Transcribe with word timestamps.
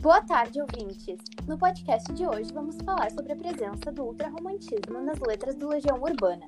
Boa 0.00 0.22
tarde, 0.22 0.58
ouvintes! 0.62 1.18
No 1.46 1.58
podcast 1.58 2.10
de 2.14 2.26
hoje 2.26 2.50
vamos 2.54 2.78
falar 2.82 3.10
sobre 3.10 3.34
a 3.34 3.36
presença 3.36 3.92
do 3.92 4.04
ultrarromantismo 4.04 4.98
nas 4.98 5.18
letras 5.20 5.54
do 5.56 5.68
Legião 5.68 6.00
Urbana. 6.00 6.46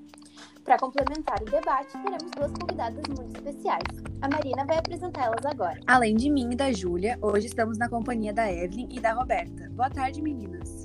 Para 0.64 0.78
complementar 0.78 1.42
o 1.42 1.44
debate, 1.44 1.92
teremos 1.92 2.30
duas 2.34 2.50
convidadas 2.52 3.04
muito 3.08 3.36
especiais. 3.36 4.02
A 4.22 4.28
Marina 4.30 4.64
vai 4.64 4.78
apresentá-las 4.78 5.44
agora. 5.44 5.78
Além 5.86 6.16
de 6.16 6.30
mim 6.30 6.52
e 6.52 6.56
da 6.56 6.72
Júlia, 6.72 7.18
hoje 7.20 7.48
estamos 7.48 7.76
na 7.76 7.90
companhia 7.90 8.32
da 8.32 8.50
Evelyn 8.50 8.88
e 8.90 8.98
da 8.98 9.12
Roberta. 9.12 9.68
Boa 9.72 9.90
tarde, 9.90 10.22
meninas! 10.22 10.84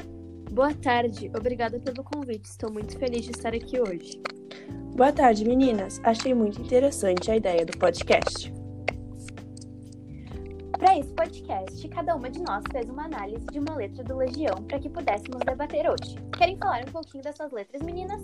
Boa 0.51 0.73
tarde, 0.73 1.31
obrigada 1.33 1.79
pelo 1.79 2.03
convite. 2.03 2.49
Estou 2.49 2.69
muito 2.69 2.97
feliz 2.99 3.23
de 3.23 3.31
estar 3.31 3.53
aqui 3.53 3.79
hoje. 3.79 4.21
Boa 4.93 5.13
tarde, 5.13 5.45
meninas. 5.45 6.01
Achei 6.03 6.33
muito 6.33 6.61
interessante 6.61 7.31
a 7.31 7.37
ideia 7.37 7.65
do 7.65 7.77
podcast. 7.77 8.56
Para 10.77 10.99
esse 10.99 11.11
podcast, 11.13 11.87
cada 11.89 12.15
uma 12.15 12.29
de 12.29 12.39
nós 12.39 12.63
fez 12.71 12.87
uma 12.87 13.05
análise 13.05 13.45
de 13.47 13.57
uma 13.57 13.75
letra 13.75 14.03
do 14.03 14.15
Legião 14.15 14.63
para 14.67 14.77
que 14.79 14.87
pudéssemos 14.87 15.41
debater 15.43 15.89
hoje. 15.89 16.15
Querem 16.37 16.55
falar 16.55 16.83
um 16.87 16.91
pouquinho 16.91 17.23
dessas 17.23 17.51
letras, 17.51 17.81
meninas? 17.81 18.21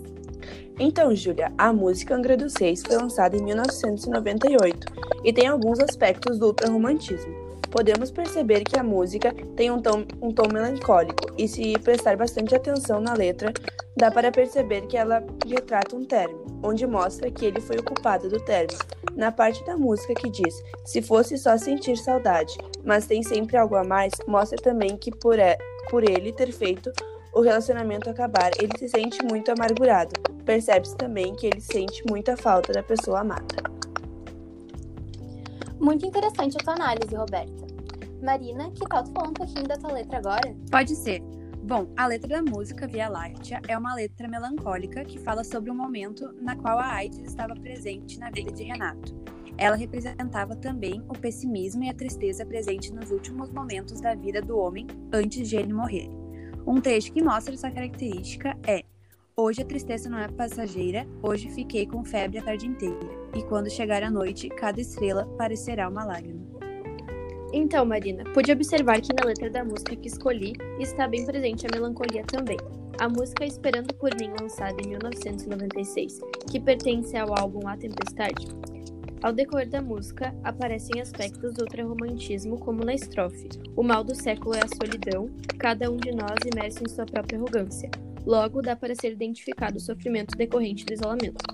Então, 0.78 1.14
Júlia, 1.16 1.52
a 1.58 1.72
música 1.72 2.14
Angra 2.14 2.36
dos 2.36 2.54
Reis 2.54 2.82
foi 2.86 2.96
lançada 2.96 3.36
em 3.36 3.42
1998 3.42 4.86
e 5.24 5.32
tem 5.32 5.48
alguns 5.48 5.80
aspectos 5.80 6.38
do 6.38 6.46
ultrarromantismo 6.46 7.54
podemos 7.74 8.08
perceber 8.12 8.62
que 8.62 8.78
a 8.78 8.84
música 8.84 9.34
tem 9.56 9.68
um 9.68 9.82
tom, 9.82 10.04
um 10.22 10.30
tom 10.30 10.46
melancólico, 10.46 11.34
e 11.36 11.48
se 11.48 11.72
prestar 11.80 12.16
bastante 12.16 12.54
atenção 12.54 13.00
na 13.00 13.14
letra, 13.14 13.52
dá 13.96 14.10
para 14.10 14.32
perceber 14.32 14.86
que 14.86 14.96
ela 14.96 15.24
retrata 15.46 15.96
um 15.96 16.04
término, 16.04 16.44
onde 16.62 16.86
mostra 16.86 17.30
que 17.30 17.44
ele 17.44 17.60
foi 17.60 17.76
o 17.76 17.84
culpado 17.84 18.28
do 18.28 18.40
término. 18.40 18.78
Na 19.14 19.30
parte 19.30 19.64
da 19.64 19.76
música 19.76 20.14
que 20.14 20.28
diz: 20.28 20.54
Se 20.84 21.00
fosse 21.00 21.38
só 21.38 21.56
sentir 21.56 21.96
saudade, 21.96 22.56
mas 22.84 23.06
tem 23.06 23.22
sempre 23.22 23.56
algo 23.56 23.76
a 23.76 23.84
mais, 23.84 24.12
mostra 24.26 24.58
também 24.60 24.96
que 24.96 25.10
por, 25.10 25.38
é, 25.38 25.56
por 25.90 26.02
ele 26.02 26.32
ter 26.32 26.50
feito 26.52 26.90
o 27.32 27.40
relacionamento 27.40 28.08
acabar, 28.08 28.50
ele 28.60 28.76
se 28.78 28.88
sente 28.88 29.24
muito 29.24 29.50
amargurado. 29.50 30.14
Percebe-se 30.44 30.96
também 30.96 31.34
que 31.34 31.46
ele 31.46 31.60
sente 31.60 32.02
muita 32.08 32.36
falta 32.36 32.72
da 32.72 32.82
pessoa 32.82 33.20
amada. 33.20 33.74
Muito 35.80 36.06
interessante 36.06 36.56
a 36.60 36.64
tua 36.64 36.74
análise, 36.74 37.14
Roberta. 37.14 37.64
Marina, 38.22 38.70
que 38.70 38.86
tal 38.88 39.04
tu 39.04 39.12
falar 39.12 39.28
um 39.28 39.34
pouquinho 39.34 39.66
da 39.66 39.76
tua 39.76 39.92
letra 39.92 40.18
agora? 40.18 40.54
Pode 40.70 40.94
ser. 40.94 41.20
Bom, 41.66 41.88
a 41.96 42.06
letra 42.06 42.28
da 42.28 42.42
música 42.42 42.86
Via 42.86 43.08
Láctea 43.08 43.58
é 43.66 43.78
uma 43.78 43.94
letra 43.94 44.28
melancólica 44.28 45.02
que 45.02 45.18
fala 45.18 45.42
sobre 45.42 45.70
um 45.70 45.74
momento 45.74 46.30
na 46.42 46.54
qual 46.54 46.78
a 46.78 46.92
AIDS 46.92 47.20
estava 47.20 47.54
presente 47.54 48.18
na 48.18 48.30
vida 48.30 48.52
de 48.52 48.64
Renato. 48.64 49.14
Ela 49.56 49.74
representava 49.74 50.54
também 50.54 51.02
o 51.08 51.18
pessimismo 51.18 51.82
e 51.82 51.88
a 51.88 51.94
tristeza 51.94 52.44
presente 52.44 52.92
nos 52.92 53.10
últimos 53.10 53.48
momentos 53.48 53.98
da 53.98 54.14
vida 54.14 54.42
do 54.42 54.58
homem 54.58 54.86
antes 55.10 55.48
de 55.48 55.56
ele 55.56 55.72
morrer. 55.72 56.10
Um 56.66 56.82
trecho 56.82 57.10
que 57.10 57.24
mostra 57.24 57.54
essa 57.54 57.70
característica 57.70 58.54
é: 58.66 58.84
Hoje 59.34 59.62
a 59.62 59.64
tristeza 59.64 60.10
não 60.10 60.18
é 60.18 60.28
passageira, 60.28 61.06
hoje 61.22 61.48
fiquei 61.48 61.86
com 61.86 62.04
febre 62.04 62.40
a 62.40 62.42
tarde 62.42 62.66
inteira, 62.66 63.08
e 63.34 63.42
quando 63.44 63.70
chegar 63.70 64.02
a 64.02 64.10
noite, 64.10 64.50
cada 64.50 64.82
estrela 64.82 65.24
parecerá 65.38 65.88
uma 65.88 66.04
lágrima. 66.04 66.44
Então, 67.56 67.84
Marina, 67.84 68.24
pude 68.34 68.50
observar 68.50 69.00
que 69.00 69.14
na 69.14 69.24
letra 69.24 69.48
da 69.48 69.64
música 69.64 69.94
que 69.94 70.08
escolhi 70.08 70.54
está 70.80 71.06
bem 71.06 71.24
presente 71.24 71.64
a 71.64 71.68
melancolia 71.72 72.24
também. 72.24 72.56
A 72.98 73.08
música 73.08 73.46
Esperando 73.46 73.94
por 73.94 74.10
Mim, 74.20 74.32
lançada 74.40 74.74
em 74.82 74.88
1996, 74.88 76.20
que 76.50 76.58
pertence 76.58 77.16
ao 77.16 77.32
álbum 77.38 77.68
A 77.68 77.76
Tempestade. 77.76 78.48
Ao 79.22 79.32
decorrer 79.32 79.68
da 79.68 79.80
música, 79.80 80.34
aparecem 80.42 81.00
aspectos 81.00 81.54
do 81.54 81.60
ultrarromantismo, 81.60 82.58
como 82.58 82.84
na 82.84 82.92
estrofe: 82.92 83.48
O 83.76 83.84
mal 83.84 84.02
do 84.02 84.16
século 84.16 84.56
é 84.56 84.60
a 84.64 84.76
solidão, 84.76 85.30
cada 85.56 85.88
um 85.88 85.96
de 85.96 86.10
nós 86.10 86.34
imerso 86.52 86.82
em 86.82 86.88
sua 86.88 87.06
própria 87.06 87.38
arrogância. 87.38 87.88
Logo, 88.26 88.62
dá 88.62 88.74
para 88.74 88.96
ser 88.96 89.12
identificado 89.12 89.76
o 89.76 89.80
sofrimento 89.80 90.36
decorrente 90.36 90.84
do 90.84 90.92
isolamento. 90.92 91.44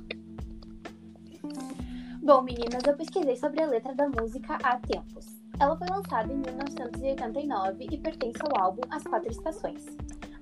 Bom, 2.23 2.41
meninas, 2.41 2.85
eu 2.87 2.97
pesquisei 2.97 3.37
sobre 3.37 3.63
a 3.63 3.67
letra 3.67 3.95
da 3.95 4.09
música 4.09 4.57
há 4.63 4.79
tempos. 4.79 5.40
Ela 5.61 5.77
foi 5.77 5.89
lançada 5.89 6.33
em 6.33 6.39
1989 6.39 7.87
e 7.93 7.99
pertence 7.99 8.39
ao 8.41 8.65
álbum 8.65 8.81
As 8.89 9.03
Quatro 9.03 9.31
Estações. 9.31 9.85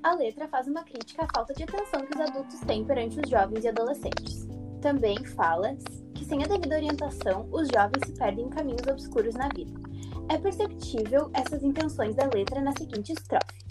A 0.01 0.15
letra 0.15 0.47
faz 0.47 0.69
uma 0.69 0.85
crítica 0.85 1.25
à 1.25 1.29
falta 1.35 1.53
de 1.55 1.65
atenção 1.65 2.07
que 2.07 2.15
os 2.15 2.21
adultos 2.21 2.61
têm 2.61 2.85
perante 2.85 3.19
os 3.19 3.29
jovens 3.29 3.65
e 3.65 3.69
adolescentes. 3.69 4.47
Também 4.81 5.25
fala 5.25 5.77
que, 6.15 6.25
sem 6.25 6.45
a 6.45 6.47
devida 6.47 6.77
orientação, 6.77 7.49
os 7.51 7.67
jovens 7.67 8.07
se 8.07 8.13
perdem 8.15 8.47
em 8.47 8.49
caminhos 8.49 8.87
obscuros 8.87 9.35
na 9.35 9.49
vida. 9.49 9.73
É 10.29 10.39
perceptível 10.39 11.29
essas 11.35 11.65
intenções 11.65 12.15
da 12.15 12.31
letra 12.33 12.61
na 12.61 12.71
seguinte 12.79 13.13
estrofe: 13.13 13.67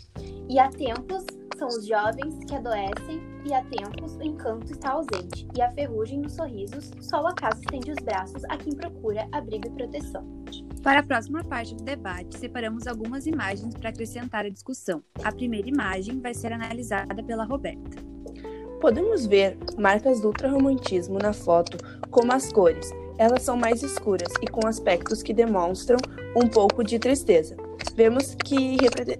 E 0.50 0.60
há 0.60 0.68
tempos 0.70 1.24
são 1.58 1.68
os 1.68 1.88
jovens 1.88 2.38
que 2.46 2.56
adoecem, 2.56 3.22
e 3.44 3.54
há 3.54 3.64
tempos 3.66 4.16
o 4.16 4.24
encanto 4.24 4.72
está 4.72 4.92
ausente, 4.92 5.48
e 5.56 5.62
a 5.62 5.72
ferrugem 5.72 6.20
nos 6.20 6.34
sorrisos, 6.34 6.92
só 7.02 7.22
o 7.24 7.28
acaso 7.28 7.60
estende 7.62 7.92
os 7.92 7.98
braços 8.04 8.44
a 8.46 8.58
quem 8.58 8.74
procura 8.76 9.28
abrigo 9.32 9.68
e 9.68 9.72
proteção. 9.72 10.26
Para 10.84 11.00
a 11.00 11.04
próxima 11.04 11.44
parte 11.44 11.76
do 11.76 11.84
debate, 11.84 12.38
separamos 12.38 12.88
algumas 12.88 13.26
imagens 13.26 13.74
para 13.74 13.90
acrescentar 13.90 14.46
a 14.46 14.50
discussão. 14.50 15.04
A 15.24 15.32
primeira 15.32 15.68
imagem 15.68 16.22
vai 16.22 16.34
ser 16.34 16.54
analisada 16.54 17.24
pela 17.24 17.44
Roberta. 17.44 17.98
Podemos 18.80 19.26
ver 19.26 19.58
marcas 19.78 20.22
do 20.22 20.28
ultrarromantismo 20.28 21.18
na 21.18 21.34
foto, 21.34 21.78
como 22.12 22.32
as 22.32 22.52
cores. 22.52 22.92
Elas 23.18 23.42
são 23.42 23.58
mais 23.58 23.82
escuras 23.82 24.32
e 24.42 24.48
com 24.48 24.68
aspectos 24.68 25.24
que 25.24 25.34
demonstram 25.34 25.98
um 26.36 26.48
pouco 26.48 26.84
de 26.84 27.00
tristeza. 27.00 27.58
Vemos 27.96 28.36
que 28.36 28.78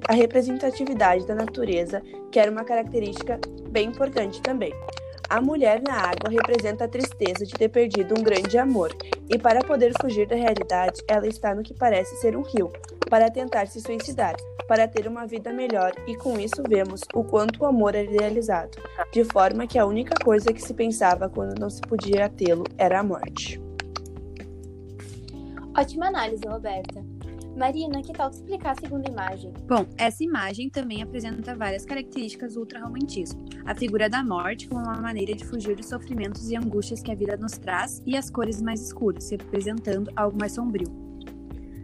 a 0.08 0.14
representatividade 0.14 1.26
da 1.26 1.34
natureza, 1.34 2.02
que 2.32 2.40
era 2.40 2.52
uma 2.52 2.64
característica 2.64 3.40
bem 3.70 3.88
importante 3.88 4.42
também. 4.42 4.74
A 5.30 5.42
mulher 5.42 5.82
na 5.82 5.96
água 5.96 6.30
representa 6.30 6.86
a 6.86 6.88
tristeza 6.88 7.46
de 7.46 7.54
ter 7.54 7.68
perdido 7.68 8.18
um 8.18 8.24
grande 8.24 8.58
amor, 8.58 8.96
e 9.30 9.38
para 9.38 9.60
poder 9.60 9.92
fugir 10.00 10.26
da 10.26 10.36
realidade, 10.36 11.04
ela 11.06 11.28
está 11.28 11.54
no 11.54 11.64
que 11.64 11.74
parece 11.74 12.16
ser 12.18 12.38
um 12.38 12.44
rio, 12.44 12.72
para 13.10 13.30
tentar 13.30 13.68
se 13.68 13.82
suicidar, 13.82 14.36
para 14.70 14.88
ter 14.88 15.06
uma 15.06 15.26
vida 15.26 15.52
melhor, 15.52 15.92
e 16.08 16.16
com 16.16 16.40
isso 16.40 16.64
vemos 16.70 17.02
o 17.14 17.26
quanto 17.26 17.64
o 17.64 17.66
amor 17.66 17.94
é 17.94 18.06
idealizado, 18.06 18.78
de 19.12 19.26
forma 19.26 19.68
que 19.68 19.78
a 19.78 19.86
única 19.86 20.16
coisa 20.24 20.54
que 20.54 20.62
se 20.62 20.74
pensava 20.74 21.28
quando 21.28 21.60
não 21.60 21.70
se 21.70 21.82
podia 21.82 22.30
tê-lo 22.30 22.64
era 22.78 23.00
a 23.00 23.04
morte. 23.04 23.62
Ótima 25.76 26.08
análise, 26.08 26.42
Roberta. 26.48 27.17
Marina, 27.58 28.04
que 28.04 28.14
tal 28.14 28.30
te 28.30 28.36
explicar 28.36 28.74
a 28.74 28.80
segunda 28.80 29.10
imagem? 29.10 29.52
Bom, 29.68 29.84
essa 29.98 30.24
imagem 30.24 30.70
também 30.70 31.02
apresenta 31.02 31.56
várias 31.56 31.86
características 31.86 32.54
do 32.54 32.60
ultrarromantismo. 32.60 33.44
A 33.66 33.74
figura 33.74 34.08
da 34.08 34.24
morte 34.24 34.68
como 34.68 34.84
uma 34.84 35.02
maneira 35.02 35.34
de 35.34 35.44
fugir 35.44 35.76
dos 35.76 35.88
sofrimentos 35.88 36.52
e 36.52 36.56
angústias 36.56 37.02
que 37.02 37.12
a 37.12 37.16
vida 37.16 37.36
nos 37.36 37.54
traz 37.54 38.00
e 38.06 38.16
as 38.16 38.30
cores 38.30 38.62
mais 38.62 38.80
escuras, 38.80 39.32
representando 39.32 40.12
algo 40.16 40.38
mais 40.40 40.52
sombrio. 40.52 40.88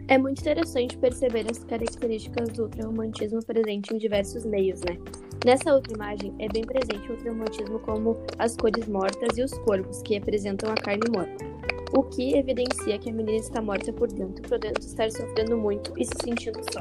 É 0.06 0.16
muito 0.16 0.40
interessante 0.42 0.96
perceber 0.96 1.44
as 1.50 1.64
características 1.64 2.50
do 2.50 2.64
ultrarromantismo 2.64 3.44
presente 3.44 3.92
em 3.92 3.98
diversos 3.98 4.44
meios, 4.44 4.80
né? 4.82 4.96
Nessa 5.44 5.74
outra 5.74 5.92
imagem 5.92 6.32
é 6.38 6.48
bem 6.48 6.62
presente 6.62 7.08
o 7.08 7.14
ultrarromantismo 7.14 7.80
como 7.80 8.16
as 8.38 8.56
cores 8.56 8.86
mortas 8.86 9.36
e 9.36 9.42
os 9.42 9.52
corvos, 9.58 10.00
que 10.02 10.14
representam 10.14 10.70
a 10.70 10.74
carne 10.74 11.10
morta 11.12 11.53
o 11.96 12.02
que 12.02 12.36
evidencia 12.36 12.98
que 12.98 13.08
a 13.08 13.12
menina 13.12 13.38
está 13.38 13.62
morta 13.62 13.92
por 13.92 14.08
dentro, 14.12 14.48
podendo 14.48 14.80
estar 14.80 15.10
sofrendo 15.10 15.56
muito 15.56 15.92
e 15.96 16.04
se 16.04 16.14
sentindo 16.24 16.60
só. 16.72 16.80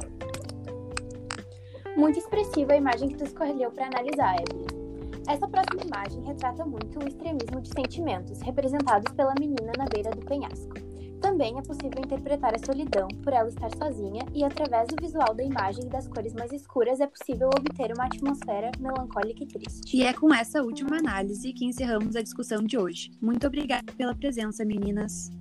Muito 1.95 2.17
expressiva 2.17 2.73
a 2.73 2.77
imagem 2.77 3.09
que 3.09 3.17
tu 3.17 3.23
escolheu 3.23 3.69
para 3.71 3.85
analisar, 3.85 4.35
Evelyn. 4.41 4.83
Essa 5.29 5.47
próxima 5.47 5.83
imagem 5.83 6.21
retrata 6.23 6.65
muito 6.65 6.99
o 6.99 7.07
extremismo 7.07 7.61
de 7.61 7.69
sentimentos 7.69 8.41
representados 8.41 9.13
pela 9.13 9.33
menina 9.39 9.71
na 9.77 9.85
beira 9.85 10.09
do 10.11 10.25
penhasco. 10.25 10.73
Também 11.23 11.57
é 11.57 11.61
possível 11.61 11.99
interpretar 11.99 12.53
a 12.53 12.59
solidão 12.59 13.07
por 13.23 13.31
ela 13.31 13.47
estar 13.47 13.73
sozinha 13.77 14.25
e, 14.35 14.43
através 14.43 14.89
do 14.89 15.01
visual 15.01 15.33
da 15.33 15.41
imagem 15.41 15.85
e 15.85 15.89
das 15.89 16.05
cores 16.05 16.33
mais 16.33 16.51
escuras, 16.51 16.99
é 16.99 17.07
possível 17.07 17.47
obter 17.47 17.93
uma 17.93 18.07
atmosfera 18.07 18.69
melancólica 18.77 19.41
e 19.41 19.47
triste. 19.47 19.95
E 19.95 20.03
é 20.03 20.11
com 20.11 20.33
essa 20.33 20.61
última 20.61 20.97
análise 20.97 21.53
que 21.53 21.63
encerramos 21.63 22.17
a 22.17 22.21
discussão 22.21 22.61
de 22.61 22.77
hoje. 22.77 23.09
Muito 23.21 23.47
obrigada 23.47 23.89
pela 23.93 24.13
presença, 24.13 24.65
meninas. 24.65 25.31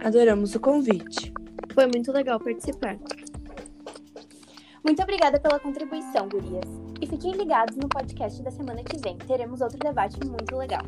Adoramos 0.00 0.56
o 0.56 0.60
convite. 0.60 1.32
Foi 1.74 1.86
muito 1.86 2.10
legal 2.10 2.40
participar. 2.40 2.98
Muito 4.82 5.00
obrigada 5.00 5.38
pela 5.38 5.60
contribuição, 5.60 6.28
gurias. 6.28 6.68
E 7.00 7.06
fiquem 7.06 7.36
ligados 7.36 7.76
no 7.76 7.88
podcast 7.88 8.42
da 8.42 8.50
semana 8.50 8.82
que 8.82 8.98
vem. 8.98 9.16
Teremos 9.16 9.60
outro 9.60 9.78
debate 9.78 10.18
muito 10.26 10.56
legal. 10.56 10.82